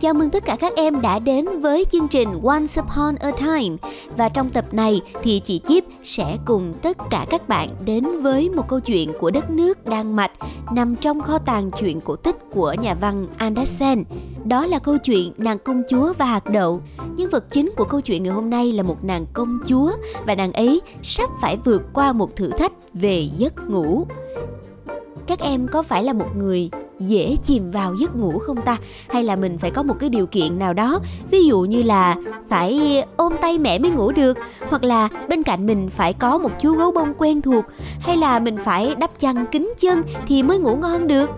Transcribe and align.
Chào 0.00 0.14
mừng 0.14 0.30
tất 0.30 0.44
cả 0.44 0.56
các 0.60 0.72
em 0.76 1.00
đã 1.00 1.18
đến 1.18 1.60
với 1.60 1.84
chương 1.84 2.08
trình 2.08 2.28
Once 2.42 2.82
Upon 2.82 3.16
a 3.16 3.30
Time. 3.30 3.76
Và 4.16 4.28
trong 4.28 4.50
tập 4.50 4.64
này 4.72 5.00
thì 5.22 5.40
chị 5.44 5.60
Chip 5.64 5.84
sẽ 6.04 6.38
cùng 6.44 6.74
tất 6.82 6.96
cả 7.10 7.26
các 7.30 7.48
bạn 7.48 7.68
đến 7.84 8.20
với 8.20 8.50
một 8.50 8.68
câu 8.68 8.80
chuyện 8.80 9.12
của 9.20 9.30
đất 9.30 9.50
nước 9.50 9.86
Đan 9.86 10.16
Mạch 10.16 10.30
nằm 10.74 10.96
trong 10.96 11.20
kho 11.20 11.38
tàng 11.38 11.70
truyện 11.70 12.00
cổ 12.00 12.16
tích 12.16 12.36
của 12.50 12.74
nhà 12.82 12.94
văn 12.94 13.26
Andersen. 13.36 14.04
Đó 14.44 14.66
là 14.66 14.78
câu 14.78 14.98
chuyện 14.98 15.32
Nàng 15.38 15.58
Công 15.58 15.82
Chúa 15.90 16.12
và 16.18 16.24
Hạt 16.24 16.46
Đậu. 16.50 16.80
Nhân 17.16 17.30
vật 17.30 17.44
chính 17.50 17.70
của 17.76 17.84
câu 17.84 18.00
chuyện 18.00 18.22
ngày 18.22 18.32
hôm 18.32 18.50
nay 18.50 18.72
là 18.72 18.82
một 18.82 19.04
nàng 19.04 19.26
công 19.32 19.58
chúa 19.66 19.90
Và 20.26 20.34
nàng 20.34 20.52
ấy 20.52 20.80
sắp 21.02 21.30
phải 21.40 21.56
vượt 21.64 21.82
qua 21.92 22.12
một 22.12 22.36
thử 22.36 22.50
thách 22.58 22.72
về 22.94 23.28
giấc 23.36 23.68
ngủ. 23.68 24.06
Các 25.26 25.38
em 25.38 25.68
có 25.72 25.82
phải 25.82 26.04
là 26.04 26.12
một 26.12 26.36
người 26.36 26.70
dễ 27.00 27.36
chìm 27.44 27.70
vào 27.70 27.94
giấc 27.94 28.16
ngủ 28.16 28.38
không 28.38 28.62
ta? 28.62 28.76
Hay 29.08 29.24
là 29.24 29.36
mình 29.36 29.58
phải 29.58 29.70
có 29.70 29.82
một 29.82 29.94
cái 29.98 30.08
điều 30.08 30.26
kiện 30.26 30.58
nào 30.58 30.72
đó? 30.72 31.00
Ví 31.30 31.44
dụ 31.44 31.60
như 31.60 31.82
là 31.82 32.16
phải 32.48 33.02
ôm 33.16 33.32
tay 33.40 33.58
mẹ 33.58 33.78
mới 33.78 33.90
ngủ 33.90 34.12
được, 34.12 34.38
hoặc 34.68 34.84
là 34.84 35.08
bên 35.28 35.42
cạnh 35.42 35.66
mình 35.66 35.90
phải 35.90 36.12
có 36.12 36.38
một 36.38 36.50
chú 36.60 36.72
gấu 36.72 36.92
bông 36.92 37.14
quen 37.18 37.42
thuộc, 37.42 37.64
hay 38.00 38.16
là 38.16 38.38
mình 38.38 38.56
phải 38.64 38.94
đắp 38.94 39.10
chăn 39.18 39.46
kính 39.52 39.72
chân 39.78 40.02
thì 40.26 40.42
mới 40.42 40.58
ngủ 40.58 40.76
ngon 40.76 41.06
được? 41.06 41.30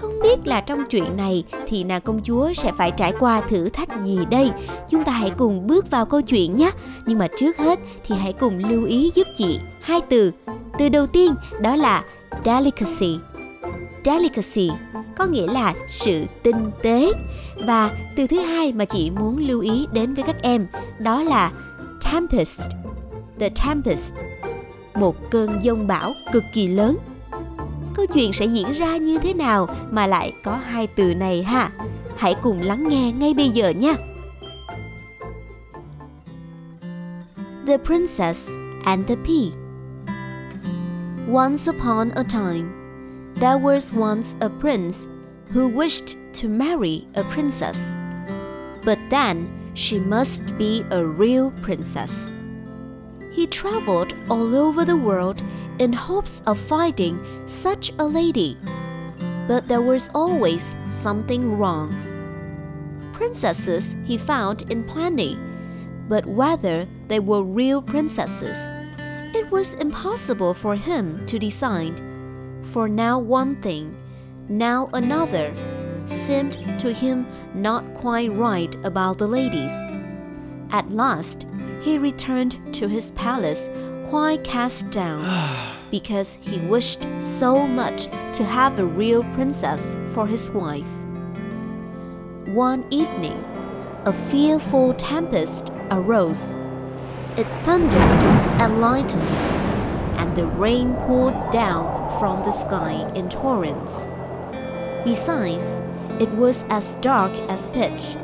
Không 0.00 0.20
biết 0.22 0.46
là 0.46 0.60
trong 0.60 0.84
chuyện 0.90 1.16
này 1.16 1.44
thì 1.66 1.84
nàng 1.84 2.00
công 2.00 2.20
chúa 2.24 2.52
sẽ 2.52 2.72
phải 2.72 2.90
trải 2.90 3.12
qua 3.20 3.40
thử 3.40 3.68
thách 3.68 3.88
gì 4.02 4.18
đây? 4.30 4.50
Chúng 4.90 5.04
ta 5.04 5.12
hãy 5.12 5.30
cùng 5.30 5.66
bước 5.66 5.90
vào 5.90 6.06
câu 6.06 6.22
chuyện 6.22 6.56
nhé. 6.56 6.70
Nhưng 7.06 7.18
mà 7.18 7.28
trước 7.38 7.58
hết 7.58 7.80
thì 8.06 8.14
hãy 8.14 8.32
cùng 8.32 8.58
lưu 8.58 8.84
ý 8.84 9.10
giúp 9.14 9.26
chị 9.36 9.58
hai 9.80 10.00
từ. 10.08 10.32
Từ 10.78 10.88
đầu 10.88 11.06
tiên 11.06 11.34
đó 11.60 11.76
là 11.76 12.04
delicacy. 12.44 13.18
Delicacy 14.04 14.70
có 15.18 15.26
nghĩa 15.26 15.46
là 15.46 15.74
sự 15.88 16.24
tinh 16.42 16.70
tế. 16.82 17.12
Và 17.56 17.90
từ 18.16 18.26
thứ 18.26 18.40
hai 18.40 18.72
mà 18.72 18.84
chị 18.84 19.10
muốn 19.10 19.38
lưu 19.38 19.60
ý 19.60 19.86
đến 19.92 20.14
với 20.14 20.24
các 20.24 20.36
em, 20.42 20.66
đó 20.98 21.22
là 21.22 21.52
tempest. 22.12 22.60
The 23.38 23.48
tempest, 23.48 24.14
một 24.94 25.30
cơn 25.30 25.58
giông 25.62 25.86
bão 25.86 26.14
cực 26.32 26.44
kỳ 26.52 26.66
lớn. 26.66 26.98
Câu 27.94 28.06
chuyện 28.06 28.32
sẽ 28.32 28.46
diễn 28.46 28.72
ra 28.72 28.96
như 28.96 29.18
thế 29.18 29.34
nào 29.34 29.68
mà 29.90 30.06
lại 30.06 30.32
có 30.44 30.56
hai 30.56 30.86
từ 30.86 31.14
này 31.14 31.42
ha? 31.42 31.70
Hãy 32.16 32.34
cùng 32.42 32.60
lắng 32.62 32.88
nghe 32.88 33.12
ngay 33.12 33.34
bây 33.34 33.48
giờ 33.48 33.68
nha. 33.68 33.94
The 37.66 37.76
princess 37.76 38.50
and 38.84 39.08
the 39.08 39.14
pea. 39.14 39.50
Once 41.32 41.72
upon 41.72 42.08
a 42.10 42.22
time 42.22 42.85
There 43.36 43.58
was 43.58 43.92
once 43.92 44.34
a 44.40 44.48
prince 44.48 45.08
who 45.48 45.68
wished 45.68 46.16
to 46.32 46.48
marry 46.48 47.06
a 47.16 47.22
princess. 47.24 47.94
But 48.82 48.98
then 49.10 49.72
she 49.74 49.98
must 49.98 50.56
be 50.56 50.82
a 50.90 51.04
real 51.04 51.50
princess. 51.60 52.34
He 53.30 53.46
traveled 53.46 54.14
all 54.30 54.56
over 54.56 54.86
the 54.86 54.96
world 54.96 55.42
in 55.78 55.92
hopes 55.92 56.40
of 56.46 56.58
finding 56.58 57.22
such 57.46 57.92
a 57.98 58.06
lady. 58.06 58.56
But 59.46 59.68
there 59.68 59.82
was 59.82 60.08
always 60.14 60.74
something 60.88 61.58
wrong. 61.58 61.92
Princesses 63.12 63.94
he 64.04 64.16
found 64.16 64.62
in 64.70 64.82
plenty, 64.82 65.38
but 66.08 66.24
whether 66.24 66.88
they 67.08 67.20
were 67.20 67.42
real 67.42 67.82
princesses, 67.82 68.58
it 69.36 69.50
was 69.50 69.74
impossible 69.74 70.54
for 70.54 70.74
him 70.74 71.26
to 71.26 71.38
decide 71.38 72.00
for 72.66 72.88
now 72.88 73.18
one 73.18 73.56
thing, 73.62 73.96
now 74.48 74.88
another, 74.92 75.54
seemed 76.06 76.52
to 76.78 76.92
him 76.92 77.26
not 77.54 77.94
quite 77.94 78.32
right 78.32 78.74
about 78.84 79.18
the 79.18 79.26
ladies. 79.26 79.72
At 80.70 80.90
last, 80.90 81.46
he 81.80 81.98
returned 81.98 82.74
to 82.74 82.88
his 82.88 83.10
palace 83.12 83.68
quite 84.08 84.44
cast 84.44 84.90
down, 84.90 85.24
because 85.90 86.34
he 86.34 86.58
wished 86.60 87.06
so 87.20 87.66
much 87.66 88.04
to 88.34 88.44
have 88.44 88.78
a 88.78 88.84
real 88.86 89.22
princess 89.34 89.96
for 90.12 90.26
his 90.26 90.50
wife. 90.50 90.84
One 92.46 92.84
evening, 92.90 93.44
a 94.04 94.12
fearful 94.30 94.94
tempest 94.94 95.70
arose. 95.90 96.52
It 97.36 97.46
thundered 97.64 98.00
and 98.60 98.80
lightened, 98.80 99.22
and 100.18 100.34
the 100.36 100.46
rain 100.46 100.94
poured 101.06 101.50
down 101.50 101.95
from 102.18 102.42
the 102.44 102.50
sky 102.52 103.10
in 103.14 103.28
torrents. 103.28 104.06
Besides, 105.04 105.80
it 106.20 106.30
was 106.30 106.64
as 106.70 106.96
dark 106.96 107.32
as 107.50 107.68
pitch. 107.68 108.16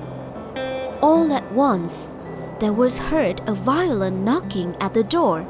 All 1.02 1.32
at 1.32 1.52
once, 1.52 2.14
there 2.60 2.72
was 2.72 2.96
heard 2.96 3.40
a 3.48 3.54
violent 3.54 4.18
knocking 4.18 4.76
at 4.80 4.94
the 4.94 5.04
door, 5.04 5.46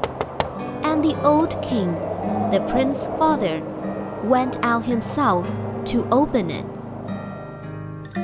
and 0.83 1.03
the 1.03 1.19
old 1.23 1.61
king, 1.61 1.93
the 2.51 2.65
prince's 2.69 3.07
father, 3.19 3.61
went 4.23 4.57
out 4.63 4.85
himself 4.85 5.47
to 5.85 6.07
open 6.11 6.49
it. 6.49 6.65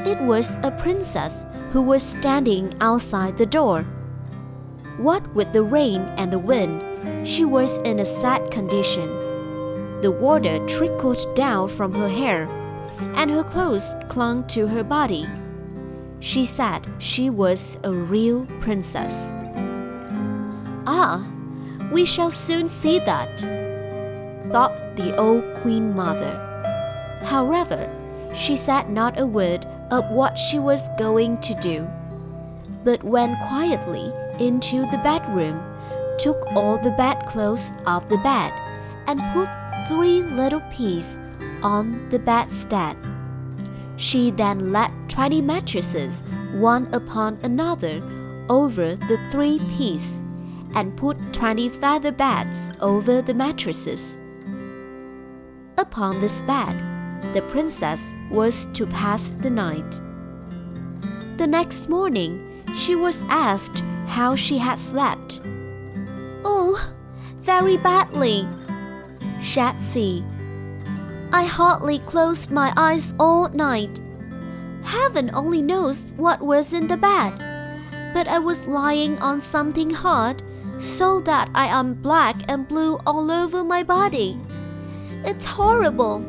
It 0.08 0.19
was 0.22 0.56
a 0.64 0.72
princess 0.72 1.46
who 1.72 1.81
was 1.81 2.02
standing 2.03 2.74
outside 2.81 3.38
the 3.38 3.46
door. 3.46 3.84
What 4.98 5.36
with 5.36 5.53
the 5.53 5.64
rain 5.64 6.02
and 6.18 6.34
the 6.34 6.40
wind, 6.40 6.84
she 7.28 7.46
was 7.46 7.78
in 7.80 8.00
a 8.00 8.06
sad 8.06 8.50
condition. 8.52 9.29
The 10.02 10.12
water 10.12 10.66
trickled 10.66 11.36
down 11.36 11.68
from 11.68 11.94
her 11.94 12.08
hair, 12.08 12.48
and 13.16 13.30
her 13.30 13.44
clothes 13.44 13.94
clung 14.08 14.48
to 14.48 14.68
her 14.68 14.84
body. 14.84 15.28
She 16.22 16.46
said 16.46 16.88
she 17.00 17.30
was 17.30 17.78
a 17.84 17.92
real 17.92 18.46
princess. 18.62 19.32
Ah, 20.88 21.28
we 21.92 22.06
shall 22.06 22.32
soon 22.32 22.68
see 22.68 23.00
that, 23.00 23.42
thought 24.52 24.74
the 24.96 25.16
old 25.18 25.44
queen 25.62 25.94
mother. 25.96 26.34
However, 27.24 27.90
she 28.34 28.56
said 28.56 28.90
not 28.90 29.20
a 29.20 29.26
word 29.26 29.66
of 29.92 30.10
what 30.12 30.38
she 30.38 30.60
was 30.60 30.88
going 30.98 31.38
to 31.42 31.54
do, 31.56 31.88
but 32.84 33.04
went 33.04 33.38
quietly 33.48 34.14
into 34.40 34.81
the 34.92 35.02
bedroom, 35.04 35.60
took 36.18 36.38
all 36.56 36.78
the 36.78 36.92
bedclothes 36.92 37.74
off 37.86 38.08
the 38.08 38.18
bed, 38.18 38.54
and 39.08 39.20
put 39.34 39.50
three 39.88 40.22
little 40.22 40.62
peas 40.72 41.20
on 41.62 42.10
the 42.10 42.20
bedstead. 42.20 42.98
She 43.98 44.32
then 44.32 44.72
laid 44.72 44.92
twenty 45.10 45.42
mattresses, 45.42 46.24
one 46.54 46.88
upon 46.94 47.38
another, 47.44 48.02
over 48.50 48.96
the 48.96 49.20
three 49.30 49.60
peas, 49.70 50.24
and 50.74 50.96
put 50.96 51.18
twenty 51.34 51.70
feather 51.70 52.12
beds 52.12 52.72
over 52.80 53.22
the 53.22 53.34
mattresses. 53.34 54.18
Upon 55.78 56.20
this 56.20 56.42
bed, 56.42 56.82
the 57.34 57.42
princess 57.44 58.14
was 58.32 58.66
to 58.74 58.86
pass 58.88 59.32
the 59.32 59.50
night. 59.50 60.00
The 61.38 61.48
next 61.48 61.90
morning, 61.90 62.64
she 62.75 62.96
was 62.96 63.24
asked 63.30 63.80
how 64.08 64.36
she 64.36 64.58
had 64.58 64.80
slept. 64.80 65.42
Oh, 66.46 66.94
very 67.40 67.78
badly, 67.78 68.48
Shatsy. 69.39 70.24
I 71.31 71.45
hardly 71.45 72.00
closed 72.00 72.51
my 72.51 72.74
eyes 72.75 73.13
all 73.19 73.47
night. 73.50 74.01
Heaven 74.83 75.31
only 75.33 75.62
knows 75.62 76.12
what 76.18 76.41
was 76.41 76.74
in 76.74 76.88
the 76.88 76.97
bed, 76.97 77.38
but 78.13 78.27
I 78.27 78.39
was 78.39 78.68
lying 78.68 79.19
on 79.19 79.39
something 79.39 79.89
hard, 79.89 80.44
so 80.80 81.19
that 81.21 81.50
I 81.53 81.68
am 81.68 81.94
black 81.94 82.36
and 82.47 82.68
blue 82.68 83.00
all 83.06 83.31
over 83.31 83.63
my 83.63 83.83
body. 83.83 84.39
It's 85.24 85.45
horrible. 85.45 86.19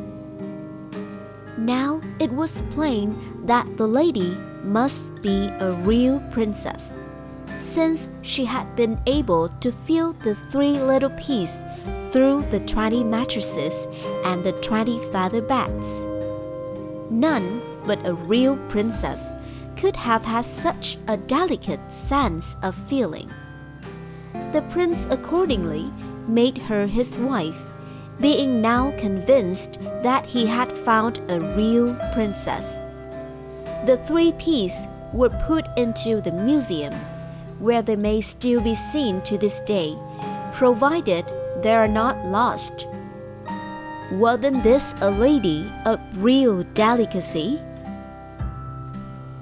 Now 1.57 2.01
it 2.19 2.31
was 2.31 2.61
plain 2.71 3.45
that 3.45 3.65
the 3.77 3.87
lady 3.87 4.37
must 4.63 5.21
be 5.21 5.47
a 5.59 5.71
real 5.83 6.19
princess, 6.31 6.93
since 7.59 8.07
she 8.21 8.45
had 8.45 8.75
been 8.75 9.01
able 9.05 9.49
to 9.59 9.71
feel 9.71 10.13
the 10.13 10.35
three 10.35 10.79
little 10.79 11.11
peas 11.11 11.63
through 12.11 12.43
the 12.51 12.59
twenty 12.61 13.03
mattresses 13.03 13.87
and 14.25 14.43
the 14.43 14.51
twenty 14.53 14.99
feather 15.11 15.41
beds. 15.41 15.87
None 17.09 17.61
but 17.85 18.05
a 18.05 18.13
real 18.13 18.57
princess 18.69 19.33
could 19.77 19.95
have 19.95 20.23
had 20.23 20.45
such 20.45 20.97
a 21.07 21.17
delicate 21.17 21.91
sense 21.91 22.55
of 22.61 22.75
feeling. 22.87 23.31
The 24.51 24.61
prince 24.69 25.07
accordingly 25.09 25.91
made 26.27 26.57
her 26.57 26.85
his 26.85 27.17
wife, 27.17 27.59
being 28.19 28.61
now 28.61 28.91
convinced 28.97 29.79
that 30.03 30.25
he 30.25 30.45
had 30.45 30.77
found 30.77 31.19
a 31.29 31.39
real 31.55 31.95
princess. 32.13 32.83
The 33.85 33.97
three 34.07 34.33
pieces 34.33 34.85
were 35.13 35.29
put 35.29 35.67
into 35.77 36.21
the 36.21 36.31
museum, 36.31 36.93
where 37.59 37.81
they 37.81 37.95
may 37.95 38.21
still 38.21 38.61
be 38.61 38.75
seen 38.75 39.21
to 39.23 39.37
this 39.37 39.59
day, 39.61 39.97
provided 40.53 41.25
they 41.63 41.73
are 41.73 41.93
not 41.93 42.15
lost. 42.25 42.73
Wasn't 44.19 44.63
this 44.63 44.93
a 44.99 45.09
lady 45.09 45.63
a 45.85 45.95
real 46.23 46.61
delicacy? 46.75 47.57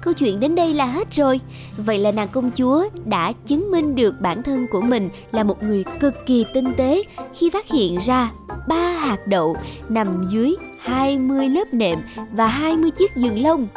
Câu 0.00 0.14
chuyện 0.14 0.40
đến 0.40 0.54
đây 0.54 0.74
là 0.74 0.86
hết 0.86 1.12
rồi. 1.12 1.40
Vậy 1.76 1.98
là 1.98 2.10
nàng 2.10 2.28
công 2.28 2.50
chúa 2.50 2.84
đã 3.04 3.32
chứng 3.46 3.70
minh 3.70 3.94
được 3.94 4.20
bản 4.20 4.42
thân 4.42 4.66
của 4.70 4.80
mình 4.80 5.08
là 5.32 5.42
một 5.42 5.62
người 5.62 5.84
cực 6.00 6.14
kỳ 6.26 6.44
tinh 6.54 6.74
tế 6.76 7.02
khi 7.34 7.50
phát 7.50 7.68
hiện 7.68 7.98
ra 8.06 8.32
ba 8.68 8.90
hạt 8.90 9.26
đậu 9.26 9.56
nằm 9.88 10.24
dưới 10.28 10.54
20 10.80 11.48
lớp 11.48 11.74
nệm 11.74 11.98
và 12.32 12.46
20 12.46 12.90
chiếc 12.90 13.16
giường 13.16 13.42
lông. 13.42 13.68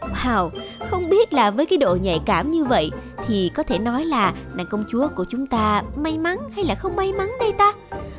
Wow, 0.00 0.50
không 0.90 1.10
biết 1.10 1.32
là 1.32 1.50
với 1.50 1.66
cái 1.66 1.78
độ 1.78 1.96
nhạy 2.02 2.20
cảm 2.26 2.50
như 2.50 2.64
vậy 2.64 2.90
thì 3.26 3.50
có 3.54 3.62
thể 3.62 3.78
nói 3.78 4.04
là 4.04 4.32
nàng 4.54 4.66
công 4.66 4.84
chúa 4.88 5.08
của 5.16 5.24
chúng 5.30 5.46
ta 5.46 5.82
may 5.96 6.18
mắn 6.18 6.38
hay 6.56 6.64
là 6.64 6.74
không 6.74 6.96
may 6.96 7.12
mắn 7.12 7.30
đây 7.40 7.52
ta? 7.58 7.72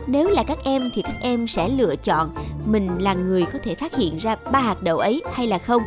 Nếu 0.07 0.29
là 0.29 0.43
các 0.47 0.57
em 0.63 0.89
thì 0.93 1.01
các 1.01 1.15
em 1.21 1.47
sẽ 1.47 1.69
lựa 1.69 1.95
chọn 1.95 2.33
mình 2.65 2.97
là 2.99 3.13
người 3.13 3.45
có 3.53 3.59
thể 3.63 3.75
phát 3.75 3.95
hiện 3.95 4.17
ra 4.17 4.35
ba 4.51 4.59
hạt 4.59 4.83
đậu 4.83 4.97
ấy 4.97 5.21
hay 5.33 5.47
là 5.47 5.57
không? 5.57 5.81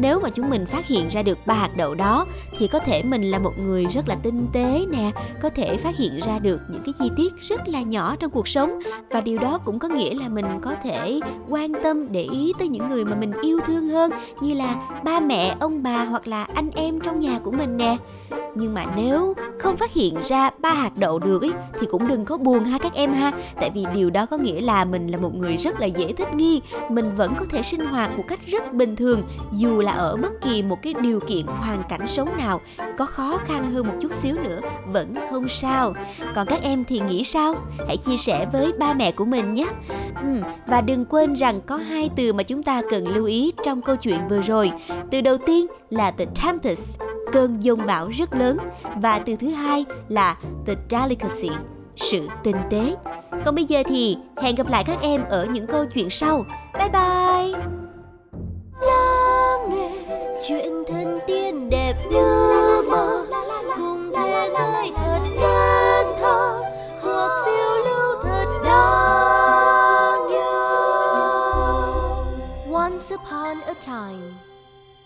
Nếu 0.00 0.20
mà 0.20 0.30
chúng 0.30 0.50
mình 0.50 0.66
phát 0.66 0.86
hiện 0.86 1.08
ra 1.08 1.22
được 1.22 1.38
ba 1.46 1.54
hạt 1.54 1.70
đậu 1.76 1.94
đó 1.94 2.26
thì 2.58 2.66
có 2.66 2.78
thể 2.78 3.02
mình 3.02 3.22
là 3.22 3.38
một 3.38 3.58
người 3.58 3.86
rất 3.86 4.08
là 4.08 4.14
tinh 4.22 4.46
tế 4.52 4.86
nè 4.90 5.10
có 5.42 5.50
thể 5.50 5.76
phát 5.76 5.96
hiện 5.96 6.20
ra 6.20 6.38
được 6.38 6.60
những 6.68 6.82
cái 6.84 6.94
chi 6.98 7.10
tiết 7.16 7.32
rất 7.40 7.68
là 7.68 7.82
nhỏ 7.82 8.16
trong 8.16 8.30
cuộc 8.30 8.48
sống. 8.48 8.78
Và 9.10 9.20
điều 9.20 9.38
đó 9.38 9.58
cũng 9.64 9.78
có 9.78 9.88
nghĩa 9.88 10.14
là 10.14 10.28
mình 10.28 10.46
có 10.62 10.74
thể 10.82 11.20
quan 11.48 11.72
tâm 11.82 12.12
để 12.12 12.26
ý 12.32 12.52
tới 12.58 12.68
những 12.68 12.88
người 12.88 13.04
mà 13.04 13.16
mình 13.16 13.32
yêu 13.42 13.60
thương 13.66 13.88
hơn 13.88 14.10
như 14.40 14.54
là 14.54 14.88
ba 15.04 15.20
mẹ 15.20 15.54
ông 15.60 15.82
bà 15.82 16.04
hoặc 16.04 16.26
là 16.26 16.44
anh 16.54 16.70
em 16.70 17.00
trong 17.00 17.18
nhà 17.18 17.38
của 17.38 17.50
mình 17.50 17.76
nè. 17.76 17.96
Nhưng 18.54 18.74
mà 18.74 18.84
nếu 18.96 19.34
không 19.58 19.76
phát 19.76 19.92
hiện 19.92 20.14
ra 20.28 20.50
ba 20.58 20.74
hạt 20.74 20.96
đậu 20.96 21.18
được 21.18 21.42
ý, 21.42 21.50
thì 21.80 21.86
cũng 21.90 22.08
đừng 22.08 22.24
có 22.24 22.36
buồn 22.36 22.64
ha 22.64 22.78
các 22.78 22.94
em 22.94 23.12
ha. 23.12 23.32
Tại 23.60 23.70
vì 23.70 23.84
điều 23.94 24.10
đó 24.10 24.26
có 24.26 24.36
nghĩa 24.36 24.60
là 24.60 24.84
mình 24.84 25.06
là 25.06 25.18
một 25.18 25.34
người 25.34 25.56
rất 25.56 25.80
là 25.80 25.86
dễ 25.86 26.12
thích 26.12 26.34
nghi 26.34 26.60
mình 26.90 27.14
vẫn 27.16 27.34
có 27.38 27.44
thể 27.50 27.62
sinh 27.62 27.86
hoạt 27.86 28.18
một 28.18 28.24
cách 28.28 28.40
rất 28.46 28.72
bình 28.72 28.96
thường 28.96 29.22
dù 29.52 29.80
là 29.80 29.87
là 29.88 29.94
ở 29.94 30.16
bất 30.16 30.32
kỳ 30.40 30.62
một 30.62 30.82
cái 30.82 30.94
điều 31.02 31.20
kiện 31.20 31.46
hoàn 31.46 31.82
cảnh 31.88 32.06
sống 32.06 32.36
nào 32.36 32.60
có 32.98 33.06
khó 33.06 33.38
khăn 33.46 33.72
hơn 33.72 33.86
một 33.86 33.92
chút 34.00 34.12
xíu 34.12 34.36
nữa 34.42 34.60
vẫn 34.86 35.14
không 35.30 35.48
sao. 35.48 35.94
Còn 36.34 36.46
các 36.46 36.62
em 36.62 36.84
thì 36.84 37.00
nghĩ 37.00 37.24
sao? 37.24 37.54
Hãy 37.86 37.96
chia 37.96 38.16
sẻ 38.16 38.46
với 38.52 38.72
ba 38.78 38.94
mẹ 38.94 39.12
của 39.12 39.24
mình 39.24 39.52
nhé. 39.52 39.66
Ừ, 40.22 40.28
và 40.66 40.80
đừng 40.80 41.04
quên 41.04 41.34
rằng 41.34 41.60
có 41.60 41.76
hai 41.76 42.10
từ 42.16 42.32
mà 42.32 42.42
chúng 42.42 42.62
ta 42.62 42.82
cần 42.90 43.08
lưu 43.08 43.26
ý 43.26 43.52
trong 43.64 43.82
câu 43.82 43.96
chuyện 43.96 44.28
vừa 44.28 44.40
rồi. 44.40 44.72
Từ 45.10 45.20
đầu 45.20 45.36
tiên 45.46 45.66
là 45.90 46.10
the 46.10 46.24
tempest 46.42 46.98
cơn 47.32 47.62
dông 47.62 47.86
bão 47.86 48.08
rất 48.08 48.34
lớn. 48.34 48.58
Và 48.96 49.18
từ 49.18 49.36
thứ 49.36 49.48
hai 49.48 49.84
là 50.08 50.36
the 50.66 50.74
delicacy 50.90 51.50
sự 51.96 52.28
tinh 52.44 52.56
tế. 52.70 52.96
Còn 53.44 53.54
bây 53.54 53.64
giờ 53.64 53.82
thì 53.88 54.16
hẹn 54.42 54.54
gặp 54.54 54.70
lại 54.70 54.84
các 54.84 54.98
em 55.02 55.24
ở 55.28 55.46
những 55.52 55.66
câu 55.66 55.84
chuyện 55.94 56.10
sau. 56.10 56.44
Bye 56.78 56.88
bye! 56.88 57.77
Chuyện 60.48 60.77